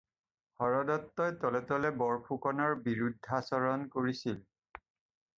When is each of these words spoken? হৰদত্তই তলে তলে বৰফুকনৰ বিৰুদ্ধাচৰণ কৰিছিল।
হৰদত্তই 0.61 1.33
তলে 1.43 1.59
তলে 1.71 1.91
বৰফুকনৰ 2.01 2.73
বিৰুদ্ধাচৰণ 2.87 3.85
কৰিছিল। 3.97 4.41